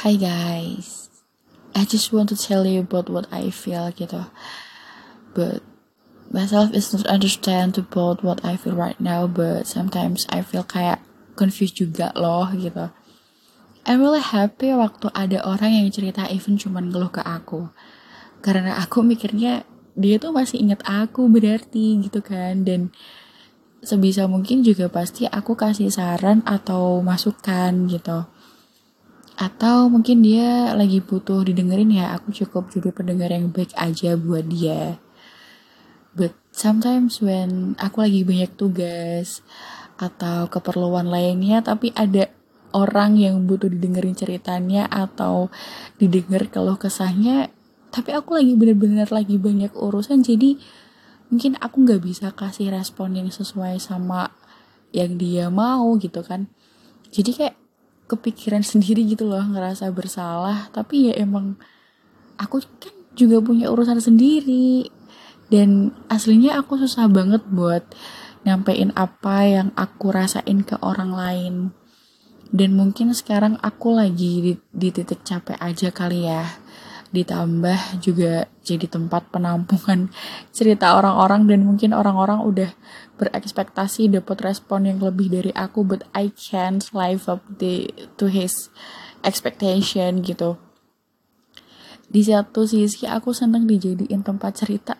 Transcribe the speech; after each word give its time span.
Hi 0.00 0.16
guys, 0.16 1.12
I 1.76 1.84
just 1.84 2.08
want 2.08 2.32
to 2.32 2.36
tell 2.48 2.64
you 2.64 2.80
about 2.80 3.12
what 3.12 3.28
I 3.28 3.52
feel 3.52 3.92
gitu. 3.92 4.32
But 5.36 5.60
myself 6.32 6.72
is 6.72 6.88
not 6.96 7.04
understand 7.04 7.76
about 7.76 8.24
what 8.24 8.40
I 8.40 8.56
feel 8.56 8.72
right 8.72 8.96
now, 8.96 9.28
but 9.28 9.68
sometimes 9.68 10.24
I 10.32 10.40
feel 10.40 10.64
kayak 10.64 11.04
confused 11.36 11.76
juga 11.76 12.16
loh 12.16 12.48
gitu. 12.56 12.88
I'm 13.84 14.00
really 14.00 14.24
happy 14.24 14.72
waktu 14.72 15.12
ada 15.12 15.44
orang 15.44 15.84
yang 15.84 15.92
cerita 15.92 16.24
even 16.32 16.56
cuman 16.56 16.88
ngeluh 16.88 17.12
ke 17.12 17.20
aku. 17.20 17.68
Karena 18.40 18.80
aku 18.80 19.04
mikirnya 19.04 19.68
dia 20.00 20.16
tuh 20.16 20.32
masih 20.32 20.64
inget 20.64 20.80
aku 20.88 21.28
berarti 21.28 22.00
gitu 22.00 22.24
kan 22.24 22.64
dan 22.64 22.88
sebisa 23.84 24.24
mungkin 24.24 24.64
juga 24.64 24.88
pasti 24.88 25.28
aku 25.28 25.60
kasih 25.60 25.92
saran 25.92 26.40
atau 26.48 27.04
masukan 27.04 27.84
gitu 27.84 28.24
atau 29.40 29.88
mungkin 29.88 30.20
dia 30.20 30.76
lagi 30.76 31.00
butuh 31.00 31.40
didengerin 31.48 31.96
ya 31.96 32.12
aku 32.12 32.28
cukup 32.28 32.68
jadi 32.68 32.92
pendengar 32.92 33.32
yang 33.32 33.48
baik 33.48 33.72
aja 33.72 34.12
buat 34.20 34.44
dia. 34.44 35.00
But 36.12 36.36
sometimes 36.52 37.24
when 37.24 37.72
aku 37.80 38.04
lagi 38.04 38.20
banyak 38.20 38.52
tugas 38.60 39.40
atau 39.96 40.44
keperluan 40.52 41.08
lainnya 41.08 41.64
tapi 41.64 41.88
ada 41.96 42.28
orang 42.76 43.16
yang 43.16 43.48
butuh 43.48 43.72
didengerin 43.72 44.12
ceritanya 44.12 44.84
atau 44.92 45.48
didengar 45.96 46.44
kalau 46.52 46.76
kesahnya 46.76 47.48
tapi 47.88 48.12
aku 48.12 48.36
lagi 48.36 48.54
bener-bener 48.60 49.08
lagi 49.08 49.40
banyak 49.40 49.72
urusan 49.72 50.20
jadi 50.20 50.60
mungkin 51.32 51.56
aku 51.64 51.88
nggak 51.88 52.02
bisa 52.04 52.28
kasih 52.36 52.76
respon 52.76 53.16
yang 53.16 53.32
sesuai 53.32 53.80
sama 53.80 54.28
yang 54.92 55.16
dia 55.16 55.48
mau 55.48 55.96
gitu 55.96 56.20
kan. 56.26 56.50
Jadi 57.10 57.30
kayak 57.34 57.59
kepikiran 58.10 58.66
sendiri 58.66 59.06
gitu 59.06 59.30
loh 59.30 59.42
ngerasa 59.42 59.86
bersalah. 59.94 60.66
Tapi 60.74 61.10
ya 61.10 61.14
emang 61.22 61.54
aku 62.34 62.58
kan 62.82 62.94
juga 63.14 63.38
punya 63.38 63.70
urusan 63.70 64.02
sendiri. 64.02 64.90
Dan 65.50 65.94
aslinya 66.10 66.58
aku 66.58 66.78
susah 66.78 67.06
banget 67.10 67.42
buat 67.46 67.82
nyampein 68.46 68.90
apa 68.98 69.46
yang 69.46 69.68
aku 69.78 70.10
rasain 70.10 70.66
ke 70.66 70.74
orang 70.82 71.10
lain. 71.14 71.54
Dan 72.50 72.74
mungkin 72.74 73.14
sekarang 73.14 73.62
aku 73.62 73.94
lagi 73.94 74.42
di, 74.42 74.52
di 74.74 74.88
titik 74.90 75.22
capek 75.22 75.54
aja 75.62 75.94
kali 75.94 76.26
ya 76.26 76.69
ditambah 77.10 77.98
juga 77.98 78.46
jadi 78.62 78.86
tempat 78.86 79.34
penampungan 79.34 80.10
cerita 80.56 80.94
orang-orang 80.94 81.50
dan 81.50 81.66
mungkin 81.66 81.90
orang-orang 81.90 82.46
udah 82.46 82.70
berekspektasi 83.18 84.08
dapat 84.14 84.38
respon 84.46 84.86
yang 84.86 85.02
lebih 85.02 85.28
dari 85.28 85.50
aku 85.52 85.82
but 85.82 86.06
I 86.14 86.30
can't 86.30 86.80
live 86.94 87.26
up 87.26 87.42
the, 87.50 87.90
to 88.16 88.30
his 88.30 88.70
expectation 89.26 90.22
gitu. 90.22 90.56
Di 92.10 92.26
satu 92.26 92.66
sisi 92.66 93.06
aku 93.06 93.30
seneng 93.34 93.66
dijadiin 93.66 94.22
tempat 94.22 94.62
cerita 94.62 94.98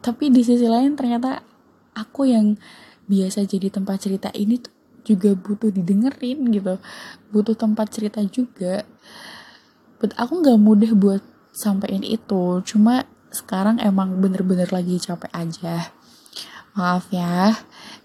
tapi 0.00 0.32
di 0.32 0.40
sisi 0.40 0.64
lain 0.64 0.96
ternyata 0.96 1.44
aku 1.92 2.28
yang 2.28 2.56
biasa 3.04 3.44
jadi 3.44 3.68
tempat 3.68 3.96
cerita 4.00 4.28
ini 4.32 4.56
tuh 4.60 4.72
juga 5.04 5.32
butuh 5.32 5.72
didengerin 5.72 6.52
gitu. 6.52 6.76
Butuh 7.32 7.56
tempat 7.56 7.92
cerita 7.92 8.20
juga 8.28 8.84
but 10.00 10.16
aku 10.16 10.40
nggak 10.40 10.58
mudah 10.58 10.92
buat 10.96 11.22
sampein 11.52 12.02
itu. 12.02 12.64
Cuma 12.64 13.06
sekarang 13.30 13.78
emang 13.78 14.18
bener-bener 14.18 14.66
lagi 14.72 14.98
capek 14.98 15.30
aja. 15.30 15.94
Maaf 16.74 17.12
ya. 17.14 17.60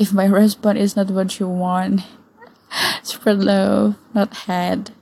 If 0.00 0.14
my 0.14 0.30
response 0.30 0.80
is 0.80 0.92
not 0.96 1.12
what 1.12 1.36
you 1.36 1.50
want 1.50 2.06
spread 3.02 3.42
love 3.42 3.98
not 4.14 4.46
hate 4.46 4.94